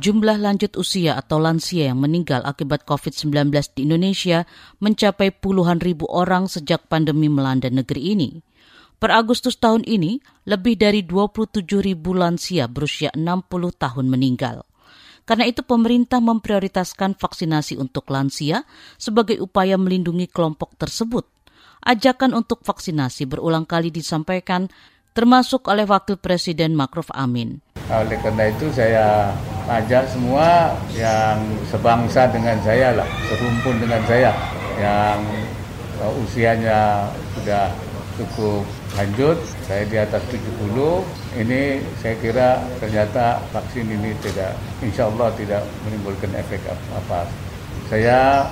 [0.00, 4.48] Jumlah lanjut usia atau lansia yang meninggal akibat COVID-19 di Indonesia
[4.80, 8.40] mencapai puluhan ribu orang sejak pandemi melanda negeri ini.
[8.96, 10.16] Per Agustus tahun ini,
[10.48, 14.64] lebih dari 27 ribu lansia berusia 60 tahun meninggal.
[15.28, 18.64] Karena itu pemerintah memprioritaskan vaksinasi untuk lansia
[18.96, 21.35] sebagai upaya melindungi kelompok tersebut.
[21.84, 24.70] Ajakan untuk vaksinasi berulang kali disampaikan
[25.16, 27.64] termasuk oleh Wakil Presiden Makruf Amin.
[27.88, 29.32] Oleh karena itu saya
[29.64, 31.40] ajak semua yang
[31.72, 34.34] sebangsa dengan saya lah, serumpun dengan saya,
[34.76, 35.18] yang
[36.20, 37.72] usianya sudah
[38.20, 38.64] cukup
[38.98, 41.00] lanjut, saya di atas 70,
[41.40, 44.52] ini saya kira ternyata vaksin ini tidak,
[44.84, 47.24] insya Allah tidak menimbulkan efek apa-apa.
[47.88, 48.50] Saya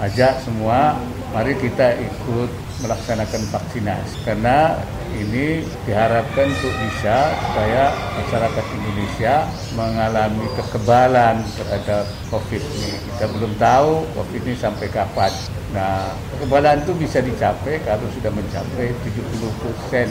[0.00, 0.96] ajak semua,
[1.32, 2.50] mari kita ikut
[2.84, 4.76] melaksanakan vaksinasi karena
[5.16, 7.88] ini diharapkan untuk bisa supaya
[8.20, 9.34] masyarakat Indonesia
[9.72, 12.92] mengalami kekebalan terhadap COVID ini.
[13.16, 15.32] Kita belum tahu COVID ini sampai kapan.
[15.72, 20.08] Nah, kekebalan itu bisa dicapai kalau sudah mencapai 70 persen.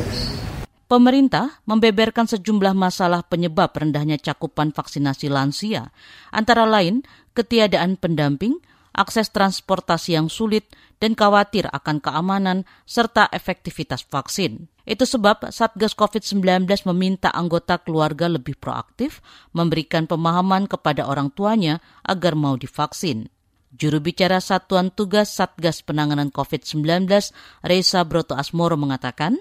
[0.86, 5.90] Pemerintah membeberkan sejumlah masalah penyebab rendahnya cakupan vaksinasi lansia,
[6.30, 7.02] antara lain
[7.34, 8.62] ketiadaan pendamping,
[8.96, 14.72] akses transportasi yang sulit, dan khawatir akan keamanan serta efektivitas vaksin.
[14.88, 16.66] Itu sebab Satgas COVID-19
[16.96, 19.20] meminta anggota keluarga lebih proaktif,
[19.52, 23.28] memberikan pemahaman kepada orang tuanya agar mau divaksin.
[23.76, 27.12] Juru bicara Satuan Tugas Satgas Penanganan COVID-19,
[27.60, 29.36] Reza Broto Asmoro mengatakan,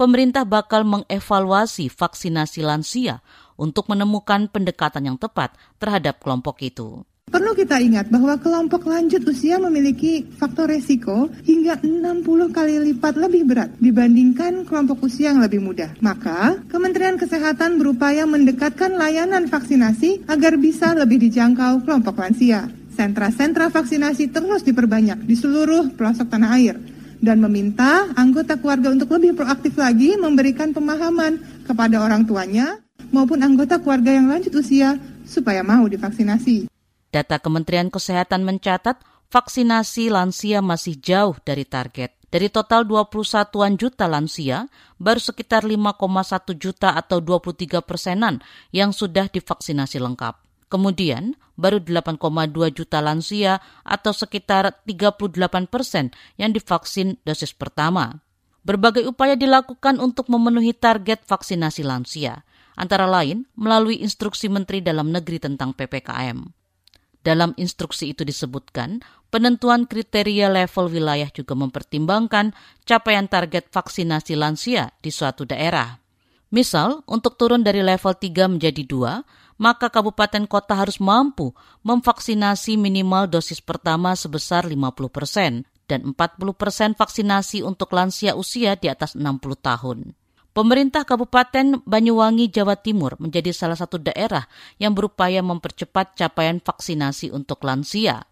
[0.00, 3.20] pemerintah bakal mengevaluasi vaksinasi lansia
[3.60, 7.04] untuk menemukan pendekatan yang tepat terhadap kelompok itu.
[7.34, 12.22] Perlu kita ingat bahwa kelompok lanjut usia memiliki faktor resiko hingga 60
[12.54, 15.90] kali lipat lebih berat dibandingkan kelompok usia yang lebih muda.
[15.98, 22.70] Maka, Kementerian Kesehatan berupaya mendekatkan layanan vaksinasi agar bisa lebih dijangkau kelompok lansia.
[22.94, 26.78] Sentra-sentra vaksinasi terus diperbanyak di seluruh pelosok tanah air
[27.18, 32.78] dan meminta anggota keluarga untuk lebih proaktif lagi memberikan pemahaman kepada orang tuanya
[33.10, 36.73] maupun anggota keluarga yang lanjut usia supaya mau divaksinasi.
[37.14, 38.98] Data Kementerian Kesehatan mencatat
[39.30, 42.10] vaksinasi lansia masih jauh dari target.
[42.26, 44.66] Dari total 21-an juta lansia,
[44.98, 48.42] baru sekitar 5,1 juta atau 23 persenan
[48.74, 50.42] yang sudah divaksinasi lengkap.
[50.66, 58.18] Kemudian, baru 8,2 juta lansia atau sekitar 38 persen yang divaksin dosis pertama.
[58.66, 62.42] Berbagai upaya dilakukan untuk memenuhi target vaksinasi lansia,
[62.74, 66.63] antara lain melalui instruksi Menteri Dalam Negeri tentang PPKM.
[67.24, 69.00] Dalam instruksi itu disebutkan,
[69.32, 72.52] penentuan kriteria level wilayah juga mempertimbangkan
[72.84, 75.96] capaian target vaksinasi lansia di suatu daerah.
[76.52, 83.26] Misal, untuk turun dari level 3 menjadi 2, maka kabupaten kota harus mampu memvaksinasi minimal
[83.26, 89.24] dosis pertama sebesar 50 persen dan 40 persen vaksinasi untuk lansia usia di atas 60
[89.58, 90.12] tahun.
[90.54, 94.46] Pemerintah Kabupaten Banyuwangi, Jawa Timur menjadi salah satu daerah
[94.78, 98.22] yang berupaya mempercepat capaian vaksinasi untuk lansia.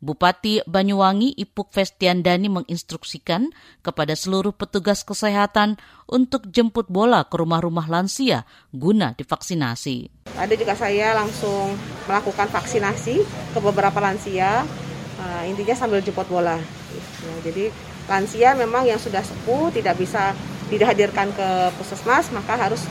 [0.00, 3.52] Bupati Banyuwangi Ipuk Festiandani menginstruksikan
[3.84, 5.76] kepada seluruh petugas kesehatan
[6.08, 10.24] untuk jemput bola ke rumah-rumah lansia guna divaksinasi.
[10.40, 11.76] Ada juga saya langsung
[12.08, 14.64] melakukan vaksinasi ke beberapa lansia,
[15.20, 16.56] uh, intinya sambil jemput bola.
[16.96, 17.68] Ya, jadi
[18.08, 20.32] lansia memang yang sudah sepuh tidak bisa
[20.68, 21.48] tidak hadirkan ke
[21.80, 22.84] puskesmas maka harus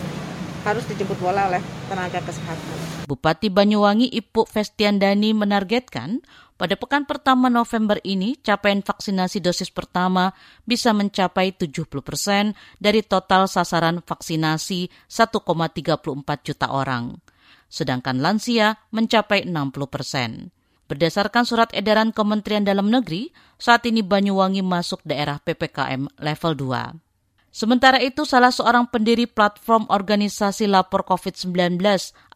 [0.65, 3.07] harus dijemput bola oleh tenaga kesehatan.
[3.07, 6.19] Bupati Banyuwangi Ipu Festiandani menargetkan
[6.57, 10.35] pada pekan pertama November ini capaian vaksinasi dosis pertama
[10.67, 15.47] bisa mencapai 70 persen dari total sasaran vaksinasi 1,34
[16.43, 17.15] juta orang.
[17.71, 20.51] Sedangkan lansia mencapai 60 persen.
[20.87, 27.06] Berdasarkan surat edaran Kementerian Dalam Negeri, saat ini Banyuwangi masuk daerah PPKM level 2.
[27.57, 31.81] Sementara itu, salah seorang pendiri platform organisasi lapor COVID-19,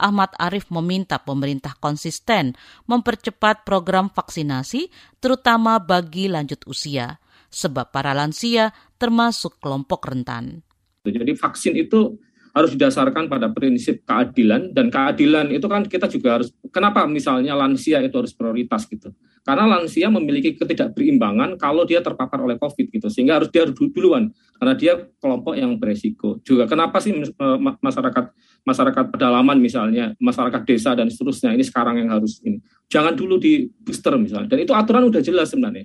[0.01, 2.57] Ahmad Arif meminta pemerintah konsisten
[2.89, 4.89] mempercepat program vaksinasi,
[5.21, 7.21] terutama bagi lanjut usia,
[7.53, 10.65] sebab para lansia termasuk kelompok rentan.
[11.05, 12.17] Jadi vaksin itu
[12.57, 18.01] harus didasarkan pada prinsip keadilan dan keadilan itu kan kita juga harus kenapa misalnya lansia
[18.01, 19.13] itu harus prioritas gitu
[19.51, 24.73] karena lansia memiliki ketidakberimbangan kalau dia terpapar oleh COVID gitu, sehingga harus dia duluan karena
[24.79, 26.39] dia kelompok yang beresiko.
[26.39, 28.31] Juga kenapa sih eh, masyarakat
[28.63, 32.63] masyarakat pedalaman misalnya, masyarakat desa dan seterusnya ini sekarang yang harus ini.
[32.87, 34.55] Jangan dulu di booster misalnya.
[34.55, 35.83] Dan itu aturan udah jelas sebenarnya.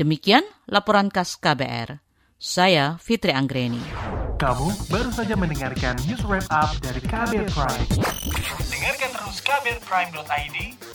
[0.00, 2.00] Demikian laporan khas KBR.
[2.40, 3.78] Saya Fitri Anggreni.
[4.40, 7.86] Kamu baru saja mendengarkan news wrap up dari Kabel Prime.
[8.66, 10.56] Dengarkan terus kbrprime.id,